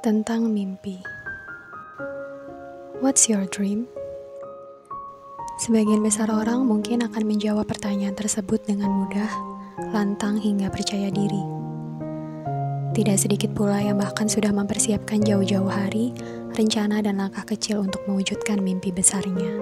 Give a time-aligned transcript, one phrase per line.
[0.00, 0.96] tentang mimpi.
[3.04, 3.84] What's your dream?
[5.60, 9.28] Sebagian besar orang mungkin akan menjawab pertanyaan tersebut dengan mudah,
[9.92, 11.44] lantang hingga percaya diri.
[12.96, 16.16] Tidak sedikit pula yang bahkan sudah mempersiapkan jauh-jauh hari,
[16.56, 19.52] rencana dan langkah kecil untuk mewujudkan mimpi besarnya.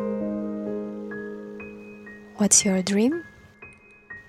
[2.38, 3.26] What's your dream?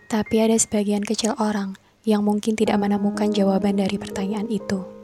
[0.10, 4.99] Tapi ada sebagian kecil orang yang mungkin tidak menemukan jawaban dari pertanyaan itu.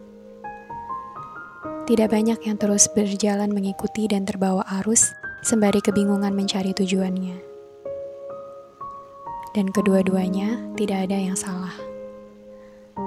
[1.85, 5.13] Tidak banyak yang terus berjalan mengikuti dan terbawa arus
[5.45, 7.38] sembari kebingungan mencari tujuannya.
[9.53, 11.77] Dan kedua-duanya tidak ada yang salah.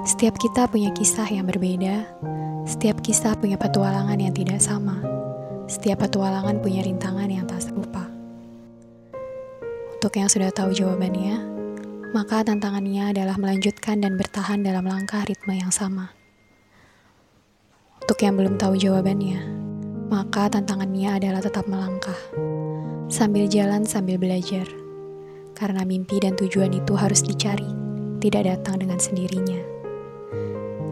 [0.07, 2.07] Setiap kita punya kisah yang berbeda,
[2.63, 5.03] setiap kisah punya petualangan yang tidak sama,
[5.67, 8.07] setiap petualangan punya rintangan yang tak serupa.
[9.91, 11.35] Untuk yang sudah tahu jawabannya,
[12.15, 16.15] maka tantangannya adalah melanjutkan dan bertahan dalam langkah ritme yang sama.
[18.09, 19.37] Untuk yang belum tahu jawabannya,
[20.09, 22.17] maka tantangannya adalah tetap melangkah,
[23.05, 24.65] sambil jalan sambil belajar.
[25.53, 27.69] Karena mimpi dan tujuan itu harus dicari,
[28.17, 29.61] tidak datang dengan sendirinya.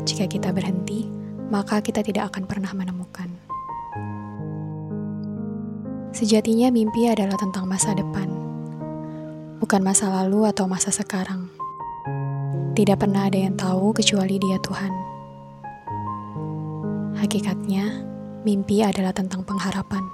[0.06, 1.10] Jika kita berhenti,
[1.50, 3.34] maka kita tidak akan pernah menemukan.
[6.14, 8.30] Sejatinya mimpi adalah tentang masa depan,
[9.58, 11.50] bukan masa lalu atau masa sekarang.
[12.78, 15.17] Tidak pernah ada yang tahu kecuali Dia Tuhan.
[17.18, 18.06] Hakikatnya,
[18.46, 20.06] mimpi adalah tentang pengharapan,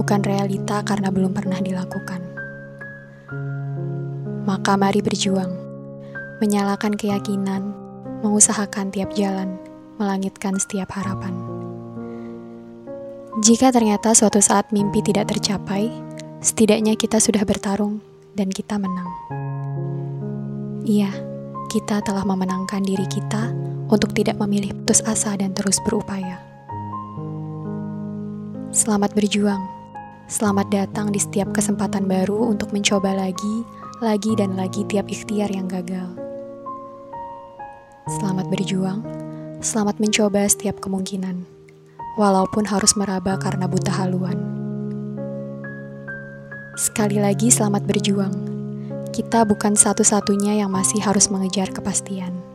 [0.00, 2.24] bukan realita karena belum pernah dilakukan.
[4.48, 5.52] Maka mari berjuang,
[6.40, 7.76] menyalakan keyakinan,
[8.24, 9.60] mengusahakan tiap jalan,
[10.00, 11.36] melangitkan setiap harapan.
[13.44, 15.92] Jika ternyata suatu saat mimpi tidak tercapai,
[16.40, 18.00] setidaknya kita sudah bertarung
[18.32, 19.10] dan kita menang.
[20.88, 21.12] Iya,
[21.68, 26.40] kita telah memenangkan diri kita untuk tidak memilih putus asa dan terus berupaya.
[28.74, 29.62] Selamat berjuang.
[30.24, 33.56] Selamat datang di setiap kesempatan baru untuk mencoba lagi,
[34.00, 36.10] lagi dan lagi tiap ikhtiar yang gagal.
[38.08, 39.04] Selamat berjuang.
[39.60, 41.44] Selamat mencoba setiap kemungkinan.
[42.20, 44.36] Walaupun harus meraba karena buta haluan.
[46.74, 48.34] Sekali lagi selamat berjuang.
[49.14, 52.53] Kita bukan satu-satunya yang masih harus mengejar kepastian.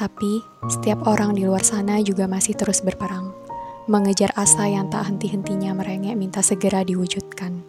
[0.00, 3.36] Tapi, setiap orang di luar sana juga masih terus berperang,
[3.84, 7.60] mengejar asa yang tak henti-hentinya merengek minta segera diwujudkan.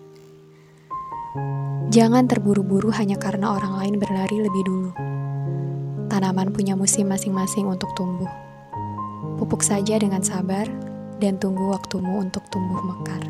[1.92, 4.92] Jangan terburu-buru hanya karena orang lain berlari lebih dulu.
[6.08, 8.32] Tanaman punya musim masing-masing untuk tumbuh.
[9.36, 10.72] Pupuk saja dengan sabar
[11.20, 13.28] dan tunggu waktumu untuk tumbuh mekar.